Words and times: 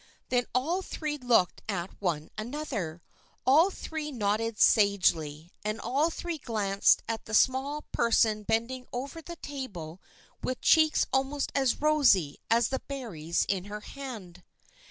Then 0.29 0.47
all 0.55 0.81
three 0.81 1.19
looked 1.19 1.61
at 1.69 1.91
one 2.01 2.31
another, 2.35 3.03
all 3.45 3.69
three 3.69 4.11
nodded 4.11 4.59
sagely, 4.59 5.51
and 5.63 5.79
all 5.79 6.09
three 6.09 6.39
glanced 6.39 7.03
at 7.07 7.25
the 7.25 7.35
small 7.35 7.83
person 7.91 8.41
bending 8.41 8.87
over 8.91 9.21
the 9.21 9.35
table 9.35 10.01
with 10.41 10.59
cheeks 10.59 11.05
almost 11.13 11.51
as 11.53 11.83
rosy 11.83 12.39
as 12.49 12.69
the 12.69 12.79
berries 12.87 13.45
in 13.47 13.65
her 13.65 13.81
hand. 13.81 14.41